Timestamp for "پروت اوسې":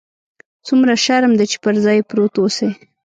2.09-2.69